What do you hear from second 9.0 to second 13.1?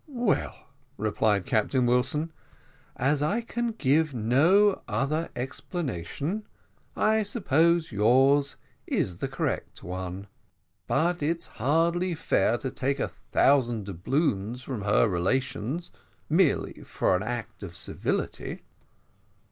the correct one; but it's hardly fair to take a